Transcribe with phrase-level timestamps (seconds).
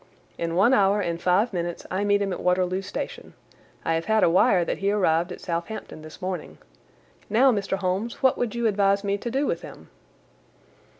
[0.35, 3.35] In one hour and five minutes I meet him at Waterloo Station.
[3.85, 6.57] I have had a wire that he arrived at Southampton this morning.
[7.29, 7.77] Now, Mr.
[7.77, 9.89] Holmes, what would you advise me to do with him?"